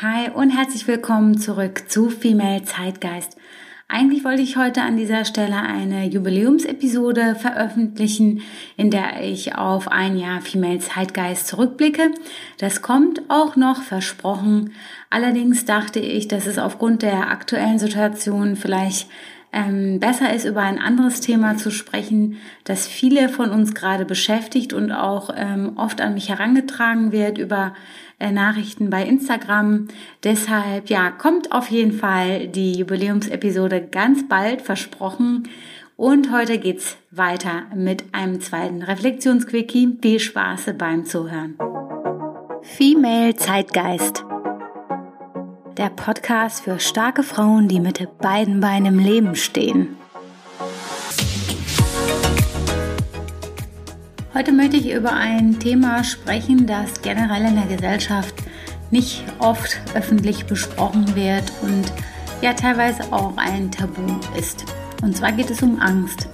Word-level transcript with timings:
Hi 0.00 0.30
und 0.32 0.50
herzlich 0.50 0.86
willkommen 0.86 1.38
zurück 1.38 1.90
zu 1.90 2.08
Female 2.08 2.62
Zeitgeist. 2.62 3.36
Eigentlich 3.88 4.24
wollte 4.24 4.42
ich 4.42 4.56
heute 4.56 4.82
an 4.82 4.96
dieser 4.96 5.24
Stelle 5.24 5.56
eine 5.56 6.06
Jubiläumsepisode 6.06 7.34
veröffentlichen, 7.34 8.42
in 8.76 8.92
der 8.92 9.24
ich 9.24 9.56
auf 9.56 9.88
ein 9.88 10.16
Jahr 10.16 10.40
Female 10.40 10.78
Zeitgeist 10.78 11.48
zurückblicke. 11.48 12.12
Das 12.58 12.80
kommt 12.80 13.22
auch 13.26 13.56
noch 13.56 13.82
versprochen. 13.82 14.72
Allerdings 15.10 15.64
dachte 15.64 15.98
ich, 15.98 16.28
dass 16.28 16.46
es 16.46 16.58
aufgrund 16.58 17.02
der 17.02 17.32
aktuellen 17.32 17.80
Situation 17.80 18.54
vielleicht 18.54 19.08
ähm, 19.52 19.98
besser 19.98 20.32
ist, 20.32 20.44
über 20.44 20.60
ein 20.60 20.78
anderes 20.78 21.20
Thema 21.20 21.56
zu 21.56 21.72
sprechen, 21.72 22.36
das 22.62 22.86
viele 22.86 23.28
von 23.28 23.50
uns 23.50 23.74
gerade 23.74 24.04
beschäftigt 24.04 24.72
und 24.72 24.92
auch 24.92 25.30
ähm, 25.34 25.72
oft 25.76 26.00
an 26.00 26.14
mich 26.14 26.28
herangetragen 26.28 27.10
wird 27.10 27.38
über 27.38 27.74
äh, 28.18 28.30
Nachrichten 28.30 28.90
bei 28.90 29.04
Instagram. 29.04 29.88
Deshalb, 30.24 30.90
ja, 30.90 31.10
kommt 31.10 31.52
auf 31.52 31.70
jeden 31.70 31.92
Fall 31.92 32.48
die 32.48 32.72
Jubiläumsepisode 32.72 33.82
ganz 33.82 34.28
bald, 34.28 34.62
versprochen. 34.62 35.48
Und 35.96 36.32
heute 36.32 36.58
geht's 36.58 36.96
weiter 37.10 37.62
mit 37.74 38.04
einem 38.12 38.40
zweiten 38.40 38.82
Reflexionsquickie. 38.82 39.98
Viel 40.00 40.20
Spaß 40.20 40.74
beim 40.78 41.04
Zuhören. 41.04 41.56
Female 42.62 43.34
Zeitgeist 43.34 44.24
der 45.78 45.90
Podcast 45.90 46.64
für 46.64 46.80
starke 46.80 47.22
Frauen, 47.22 47.68
die 47.68 47.78
mit 47.78 48.18
beiden 48.18 48.58
Beinen 48.60 48.86
im 48.86 48.98
Leben 48.98 49.36
stehen. 49.36 49.96
Heute 54.38 54.52
möchte 54.52 54.76
ich 54.76 54.92
über 54.92 55.14
ein 55.14 55.58
Thema 55.58 56.04
sprechen, 56.04 56.68
das 56.68 57.02
generell 57.02 57.44
in 57.46 57.56
der 57.56 57.76
Gesellschaft 57.76 58.36
nicht 58.92 59.24
oft 59.40 59.80
öffentlich 59.94 60.46
besprochen 60.46 61.16
wird 61.16 61.52
und 61.60 61.92
ja 62.40 62.52
teilweise 62.52 63.12
auch 63.12 63.36
ein 63.36 63.72
Tabu 63.72 64.20
ist. 64.38 64.64
Und 65.02 65.16
zwar 65.16 65.32
geht 65.32 65.50
es 65.50 65.60
um 65.60 65.80
Angst. 65.80 66.28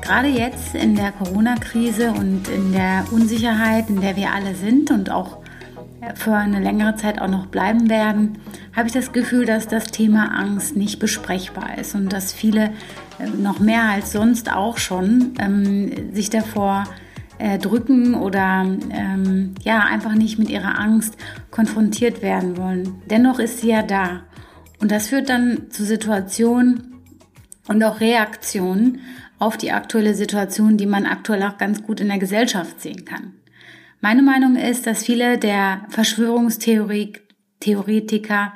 Gerade 0.00 0.28
jetzt 0.28 0.74
in 0.74 0.94
der 0.96 1.12
Corona-Krise 1.12 2.12
und 2.12 2.48
in 2.48 2.72
der 2.72 3.04
Unsicherheit, 3.10 3.90
in 3.90 4.00
der 4.00 4.16
wir 4.16 4.32
alle 4.32 4.54
sind 4.54 4.90
und 4.90 5.10
auch 5.10 5.36
für 6.14 6.32
eine 6.32 6.60
längere 6.60 6.96
Zeit 6.96 7.20
auch 7.20 7.28
noch 7.28 7.48
bleiben 7.48 7.90
werden, 7.90 8.38
habe 8.74 8.86
ich 8.86 8.94
das 8.94 9.12
Gefühl, 9.12 9.44
dass 9.44 9.68
das 9.68 9.84
Thema 9.88 10.34
Angst 10.34 10.74
nicht 10.74 11.00
besprechbar 11.00 11.76
ist 11.76 11.94
und 11.94 12.14
dass 12.14 12.32
viele 12.32 12.70
noch 13.36 13.58
mehr 13.58 13.82
als 13.82 14.12
sonst 14.12 14.50
auch 14.50 14.78
schon 14.78 15.34
ähm, 15.38 16.14
sich 16.14 16.30
davor 16.30 16.84
äh, 17.38 17.58
drücken 17.58 18.14
oder 18.14 18.66
ähm, 18.90 19.54
ja 19.62 19.80
einfach 19.80 20.14
nicht 20.14 20.38
mit 20.38 20.50
ihrer 20.50 20.78
Angst 20.78 21.16
konfrontiert 21.50 22.22
werden 22.22 22.56
wollen. 22.56 23.02
Dennoch 23.10 23.38
ist 23.38 23.60
sie 23.60 23.68
ja 23.68 23.82
da 23.82 24.22
und 24.80 24.90
das 24.90 25.08
führt 25.08 25.28
dann 25.28 25.70
zu 25.70 25.84
Situationen 25.84 27.02
und 27.68 27.82
auch 27.82 28.00
Reaktionen 28.00 29.00
auf 29.38 29.56
die 29.56 29.72
aktuelle 29.72 30.14
Situation, 30.14 30.76
die 30.76 30.86
man 30.86 31.06
aktuell 31.06 31.42
auch 31.42 31.58
ganz 31.58 31.82
gut 31.82 32.00
in 32.00 32.08
der 32.08 32.18
Gesellschaft 32.18 32.80
sehen 32.80 33.04
kann. 33.04 33.34
Meine 34.00 34.22
Meinung 34.22 34.56
ist, 34.56 34.86
dass 34.86 35.04
viele 35.04 35.38
der 35.38 35.86
Verschwörungstheorie 35.88 37.14
Theoretiker 37.60 38.52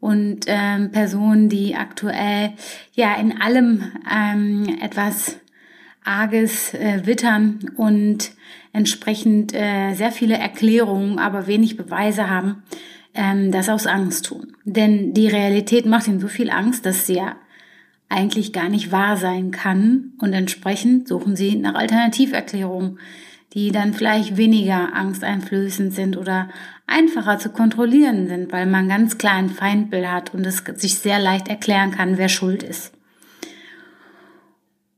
und 0.00 0.44
ähm, 0.46 0.90
Personen, 0.90 1.48
die 1.48 1.74
aktuell 1.74 2.52
ja 2.92 3.14
in 3.16 3.40
allem 3.40 3.92
ähm, 4.10 4.78
etwas 4.80 5.36
Arges 6.08 6.74
äh, 6.74 7.02
wittern 7.04 7.70
und 7.76 8.32
entsprechend 8.72 9.54
äh, 9.54 9.94
sehr 9.94 10.10
viele 10.10 10.38
Erklärungen, 10.38 11.18
aber 11.18 11.46
wenig 11.46 11.76
Beweise 11.76 12.30
haben, 12.30 12.62
ähm, 13.14 13.52
das 13.52 13.68
aus 13.68 13.86
Angst 13.86 14.26
tun. 14.26 14.56
Denn 14.64 15.14
die 15.14 15.28
Realität 15.28 15.86
macht 15.86 16.08
ihnen 16.08 16.20
so 16.20 16.28
viel 16.28 16.50
Angst, 16.50 16.86
dass 16.86 17.06
sie 17.06 17.14
ja 17.14 17.36
eigentlich 18.08 18.52
gar 18.52 18.68
nicht 18.68 18.90
wahr 18.90 19.16
sein 19.16 19.50
kann 19.50 20.12
und 20.20 20.32
entsprechend 20.32 21.08
suchen 21.08 21.36
sie 21.36 21.56
nach 21.56 21.74
Alternativerklärungen 21.74 22.98
die 23.54 23.72
dann 23.72 23.94
vielleicht 23.94 24.36
weniger 24.36 24.94
angsteinflößend 24.94 25.92
sind 25.94 26.16
oder 26.16 26.48
einfacher 26.86 27.38
zu 27.38 27.50
kontrollieren 27.50 28.28
sind, 28.28 28.52
weil 28.52 28.66
man 28.66 28.88
ganz 28.88 29.18
klar 29.18 29.34
ein 29.34 29.48
Feindbild 29.48 30.06
hat 30.06 30.34
und 30.34 30.46
es 30.46 30.62
sich 30.76 30.98
sehr 30.98 31.18
leicht 31.18 31.48
erklären 31.48 31.92
kann, 31.92 32.18
wer 32.18 32.28
schuld 32.28 32.62
ist. 32.62 32.92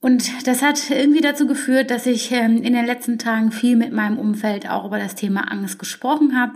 Und 0.00 0.46
das 0.46 0.62
hat 0.62 0.90
irgendwie 0.90 1.20
dazu 1.20 1.46
geführt, 1.46 1.90
dass 1.90 2.06
ich 2.06 2.32
ähm, 2.32 2.62
in 2.62 2.72
den 2.72 2.86
letzten 2.86 3.18
Tagen 3.18 3.52
viel 3.52 3.76
mit 3.76 3.92
meinem 3.92 4.18
Umfeld 4.18 4.68
auch 4.68 4.86
über 4.86 4.98
das 4.98 5.14
Thema 5.14 5.50
Angst 5.52 5.78
gesprochen 5.78 6.38
habe, 6.38 6.54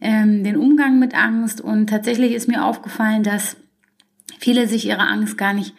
ähm, 0.00 0.42
den 0.42 0.56
Umgang 0.56 0.98
mit 0.98 1.14
Angst. 1.14 1.60
Und 1.60 1.88
tatsächlich 1.88 2.32
ist 2.32 2.48
mir 2.48 2.64
aufgefallen, 2.64 3.22
dass 3.22 3.56
viele 4.38 4.66
sich 4.66 4.86
ihre 4.86 5.06
Angst 5.06 5.38
gar 5.38 5.52
nicht 5.52 5.74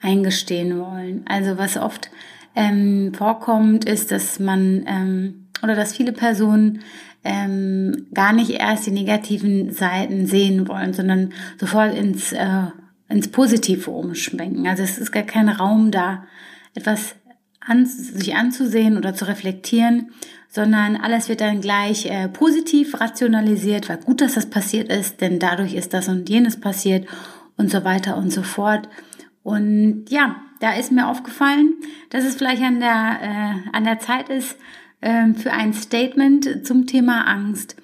eingestehen 0.00 0.78
wollen. 0.78 1.24
Also 1.28 1.58
was 1.58 1.76
oft 1.76 2.10
ähm, 2.54 3.12
vorkommt, 3.12 3.84
ist, 3.84 4.10
dass 4.10 4.38
man 4.38 4.84
ähm, 4.86 5.48
oder 5.62 5.74
dass 5.74 5.96
viele 5.96 6.12
Personen 6.12 6.80
ähm, 7.24 8.06
gar 8.12 8.32
nicht 8.32 8.50
erst 8.50 8.86
die 8.86 8.90
negativen 8.90 9.72
Seiten 9.72 10.26
sehen 10.26 10.68
wollen, 10.68 10.92
sondern 10.92 11.32
sofort 11.58 11.94
ins, 11.94 12.32
äh, 12.32 12.66
ins 13.08 13.28
Positive 13.28 13.90
umschwenken. 13.90 14.66
Also 14.66 14.82
es 14.82 14.98
ist 14.98 15.10
gar 15.10 15.22
kein 15.22 15.48
Raum 15.48 15.90
da, 15.90 16.24
etwas 16.74 17.14
an, 17.60 17.86
sich 17.86 18.34
anzusehen 18.34 18.96
oder 18.96 19.14
zu 19.14 19.26
reflektieren, 19.26 20.10
sondern 20.48 20.96
alles 20.96 21.28
wird 21.28 21.40
dann 21.40 21.60
gleich 21.60 22.06
äh, 22.06 22.28
positiv 22.28 23.00
rationalisiert, 23.00 23.88
weil 23.88 23.98
gut, 23.98 24.20
dass 24.20 24.34
das 24.34 24.50
passiert 24.50 24.88
ist, 24.88 25.20
denn 25.20 25.38
dadurch 25.38 25.74
ist 25.74 25.94
das 25.94 26.08
und 26.08 26.28
jenes 26.28 26.60
passiert 26.60 27.08
und 27.56 27.70
so 27.70 27.84
weiter 27.84 28.16
und 28.16 28.30
so 28.30 28.42
fort. 28.42 28.88
Und 29.42 30.06
ja, 30.08 30.36
da 30.60 30.74
ist 30.74 30.92
mir 30.92 31.08
aufgefallen, 31.08 31.74
dass 32.10 32.24
es 32.24 32.36
vielleicht 32.36 32.62
an 32.62 32.80
der, 32.80 33.18
äh, 33.20 33.76
an 33.76 33.84
der 33.84 33.98
Zeit 33.98 34.28
ist 34.28 34.56
äh, 35.00 35.32
für 35.34 35.52
ein 35.52 35.72
Statement 35.74 36.66
zum 36.66 36.86
Thema 36.86 37.26
Angst. 37.26 37.76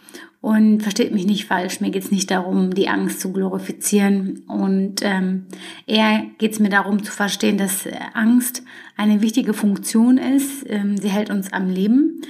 Und 0.43 0.83
versteht 0.83 1.13
mich 1.13 1.27
nicht 1.27 1.45
falsch, 1.45 1.81
mir 1.81 1.91
geht 1.91 2.05
es 2.05 2.11
nicht 2.11 2.31
darum, 2.31 2.73
die 2.73 2.89
Angst 2.89 3.21
zu 3.21 3.31
glorifizieren. 3.31 4.43
Und 4.49 4.97
ähm, 5.03 5.47
eher 5.87 6.25
geht 6.39 6.53
es 6.53 6.61
mir 6.61 6.71
darum 6.71 7.03
zu 7.03 7.13
verstehen, 7.13 7.59
dass 7.59 7.87
Angst 8.15 8.63
eine 8.97 9.21
wichtige 9.21 9.53
Funktion 9.53 10.17
ist. 10.17 10.65
Ähm, 10.67 10.97
sie 10.97 11.11
hält 11.11 11.29
uns 11.29 11.53
am 11.53 11.69
Leben 11.69 12.23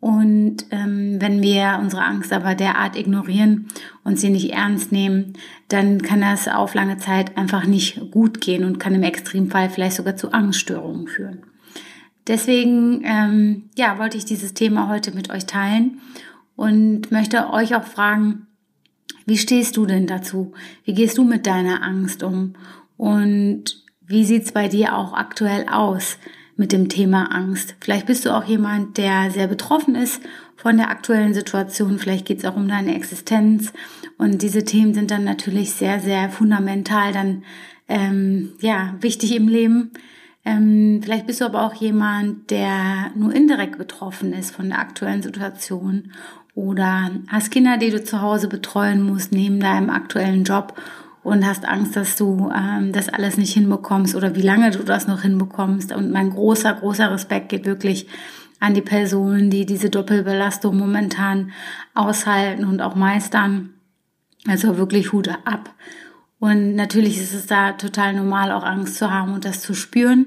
und 0.00 0.66
ähm, 0.70 1.16
wenn 1.18 1.42
wir 1.42 1.78
unsere 1.80 2.04
Angst 2.04 2.32
aber 2.32 2.54
derart 2.54 2.96
ignorieren 2.96 3.66
und 4.04 4.18
sie 4.18 4.30
nicht 4.30 4.52
ernst 4.52 4.92
nehmen, 4.92 5.32
dann 5.68 6.02
kann 6.02 6.20
das 6.20 6.46
auf 6.46 6.74
lange 6.74 6.98
Zeit 6.98 7.36
einfach 7.36 7.66
nicht 7.66 8.12
gut 8.12 8.40
gehen 8.40 8.64
und 8.64 8.78
kann 8.78 8.94
im 8.94 9.02
Extremfall 9.02 9.70
vielleicht 9.70 9.96
sogar 9.96 10.16
zu 10.16 10.32
Angststörungen 10.32 11.08
führen. 11.08 11.40
Deswegen 12.28 13.02
ähm, 13.04 13.70
ja, 13.76 13.98
wollte 13.98 14.18
ich 14.18 14.24
dieses 14.24 14.54
Thema 14.54 14.88
heute 14.88 15.12
mit 15.12 15.30
euch 15.30 15.46
teilen 15.46 16.00
und 16.58 17.12
möchte 17.12 17.50
euch 17.50 17.76
auch 17.76 17.84
fragen, 17.84 18.48
wie 19.26 19.38
stehst 19.38 19.76
du 19.76 19.86
denn 19.86 20.08
dazu? 20.08 20.54
Wie 20.82 20.92
gehst 20.92 21.16
du 21.16 21.22
mit 21.22 21.46
deiner 21.46 21.84
Angst 21.84 22.24
um? 22.24 22.54
Und 22.96 23.84
wie 24.04 24.24
sieht's 24.24 24.50
bei 24.50 24.66
dir 24.66 24.96
auch 24.96 25.12
aktuell 25.12 25.66
aus? 25.68 26.18
mit 26.60 26.72
dem 26.72 26.88
Thema 26.88 27.30
Angst. 27.30 27.76
Vielleicht 27.78 28.06
bist 28.06 28.26
du 28.26 28.34
auch 28.34 28.42
jemand, 28.42 28.98
der 28.98 29.30
sehr 29.30 29.46
betroffen 29.46 29.94
ist 29.94 30.20
von 30.56 30.76
der 30.76 30.90
aktuellen 30.90 31.32
Situation. 31.32 32.00
Vielleicht 32.00 32.26
geht 32.26 32.38
es 32.38 32.44
auch 32.44 32.56
um 32.56 32.66
deine 32.66 32.96
Existenz. 32.96 33.72
Und 34.16 34.42
diese 34.42 34.64
Themen 34.64 34.92
sind 34.92 35.12
dann 35.12 35.22
natürlich 35.22 35.70
sehr, 35.70 36.00
sehr 36.00 36.30
fundamental 36.30 37.12
dann 37.12 37.44
ähm, 37.86 38.54
ja 38.60 38.96
wichtig 39.00 39.36
im 39.36 39.46
Leben. 39.46 39.92
Ähm, 40.48 41.00
vielleicht 41.02 41.26
bist 41.26 41.42
du 41.42 41.44
aber 41.44 41.62
auch 41.62 41.74
jemand, 41.74 42.50
der 42.50 43.10
nur 43.14 43.34
indirekt 43.34 43.76
betroffen 43.76 44.32
ist 44.32 44.54
von 44.54 44.70
der 44.70 44.78
aktuellen 44.78 45.22
Situation 45.22 46.12
oder 46.54 47.10
hast 47.26 47.50
Kinder, 47.50 47.76
die 47.76 47.90
du 47.90 48.02
zu 48.02 48.22
Hause 48.22 48.48
betreuen 48.48 49.02
musst 49.02 49.30
neben 49.30 49.60
deinem 49.60 49.90
aktuellen 49.90 50.44
Job 50.44 50.74
und 51.22 51.46
hast 51.46 51.68
Angst, 51.68 51.96
dass 51.96 52.16
du 52.16 52.50
ähm, 52.56 52.92
das 52.92 53.10
alles 53.10 53.36
nicht 53.36 53.52
hinbekommst 53.52 54.14
oder 54.14 54.34
wie 54.36 54.42
lange 54.42 54.70
du 54.70 54.82
das 54.84 55.06
noch 55.06 55.20
hinbekommst. 55.20 55.92
Und 55.92 56.12
mein 56.12 56.30
großer, 56.30 56.72
großer 56.72 57.10
Respekt 57.10 57.50
geht 57.50 57.66
wirklich 57.66 58.06
an 58.58 58.72
die 58.72 58.80
Personen, 58.80 59.50
die 59.50 59.66
diese 59.66 59.90
Doppelbelastung 59.90 60.78
momentan 60.78 61.52
aushalten 61.94 62.64
und 62.64 62.80
auch 62.80 62.94
meistern. 62.94 63.74
Also 64.46 64.78
wirklich 64.78 65.12
Hut 65.12 65.28
ab. 65.44 65.74
Und 66.40 66.76
natürlich 66.76 67.18
ist 67.18 67.34
es 67.34 67.46
da 67.46 67.72
total 67.72 68.12
normal, 68.14 68.52
auch 68.52 68.62
Angst 68.62 68.96
zu 68.96 69.10
haben 69.10 69.32
und 69.32 69.44
das 69.44 69.60
zu 69.60 69.74
spüren. 69.74 70.26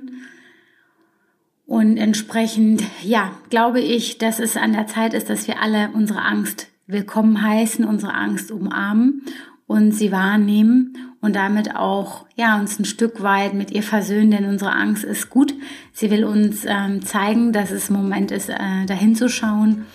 Und 1.66 1.98
entsprechend, 1.98 2.84
ja, 3.02 3.32
glaube 3.50 3.80
ich, 3.80 4.18
dass 4.18 4.40
es 4.40 4.58
an 4.58 4.74
der 4.74 4.88
Zeit 4.88 5.14
ist, 5.14 5.30
dass 5.30 5.48
wir 5.48 5.62
alle 5.62 5.90
unsere 5.94 6.22
Angst 6.22 6.68
willkommen 6.86 7.42
heißen, 7.42 7.86
unsere 7.86 8.14
Angst 8.14 8.52
umarmen 8.52 9.22
und 9.68 9.94
sie 9.94 10.12
wahrnehmen 10.12 10.98
und 11.22 11.38
damit 11.38 11.76
auch 11.78 12.26
ja 12.36 12.60
uns 12.60 12.78
ein 12.78 12.84
Stück 12.84 13.24
weit 13.24 13.54
mit 13.54 13.72
ihr 13.72 13.84
versöhnen, 13.84 14.32
denn 14.32 14.46
unsere 14.46 14.74
Angst 14.74 15.06
ist 15.06 15.30
gut. 15.30 15.54
Sie 15.94 16.12
will 16.12 16.26
uns 16.26 16.66
ähm, 16.66 17.06
zeigen, 17.06 17.54
dass 17.54 17.72
es 17.72 17.90
Moment 17.90 18.32
ist, 18.32 18.50
äh, 18.50 18.86
dahin 18.86 19.16
zu 19.16 19.30
schauen. 19.30 19.86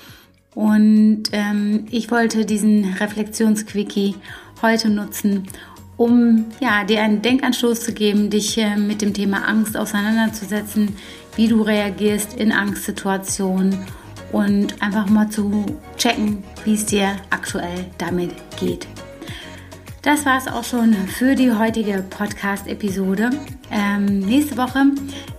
Und 0.54 1.24
ähm, 1.32 1.84
ich 1.90 2.10
wollte 2.10 2.46
diesen 2.46 2.94
Reflexionsquickie 2.94 4.14
heute 4.62 4.88
nutzen, 4.88 5.46
um 5.96 6.46
ja, 6.60 6.84
dir 6.84 7.02
einen 7.02 7.22
Denkanstoß 7.22 7.80
zu 7.80 7.92
geben, 7.92 8.30
dich 8.30 8.58
äh, 8.58 8.76
mit 8.76 9.02
dem 9.02 9.14
Thema 9.14 9.48
Angst 9.48 9.76
auseinanderzusetzen, 9.76 10.96
wie 11.36 11.48
du 11.48 11.62
reagierst 11.62 12.34
in 12.34 12.52
Angstsituationen 12.52 13.78
und 14.32 14.82
einfach 14.82 15.08
mal 15.08 15.28
zu 15.28 15.64
checken, 15.96 16.42
wie 16.64 16.74
es 16.74 16.86
dir 16.86 17.16
aktuell 17.30 17.86
damit 17.98 18.32
geht. 18.58 18.86
Das 20.02 20.24
war 20.24 20.38
es 20.38 20.46
auch 20.46 20.62
schon 20.62 20.94
für 20.94 21.34
die 21.34 21.50
heutige 21.50 22.04
Podcast-Episode. 22.08 23.30
Ähm, 23.72 24.20
nächste 24.20 24.56
Woche 24.56 24.84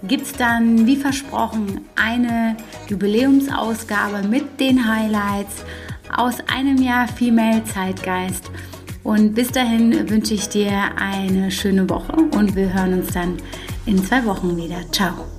gibt 0.03 0.23
es 0.23 0.33
dann, 0.33 0.85
wie 0.85 0.97
versprochen, 0.97 1.85
eine 1.95 2.57
Jubiläumsausgabe 2.89 4.27
mit 4.27 4.59
den 4.59 4.85
Highlights 4.85 5.63
aus 6.13 6.35
einem 6.53 6.81
Jahr 6.81 7.07
Female 7.07 7.63
Zeitgeist. 7.63 8.51
Und 9.07 9.35
bis 9.35 9.51
dahin 9.51 10.09
wünsche 10.09 10.33
ich 10.33 10.49
dir 10.49 10.91
eine 10.97 11.49
schöne 11.49 11.89
Woche 11.89 12.11
und 12.11 12.57
wir 12.57 12.73
hören 12.73 12.99
uns 12.99 13.13
dann 13.13 13.37
in 13.85 14.03
zwei 14.03 14.25
Wochen 14.25 14.57
wieder. 14.57 14.81
Ciao. 14.91 15.36